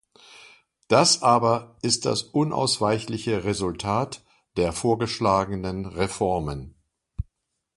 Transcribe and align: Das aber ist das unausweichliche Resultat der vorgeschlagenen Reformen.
Das 0.87 1.21
aber 1.21 1.77
ist 1.83 2.05
das 2.05 2.23
unausweichliche 2.23 3.43
Resultat 3.43 4.25
der 4.57 4.73
vorgeschlagenen 4.73 5.85
Reformen. 5.85 6.73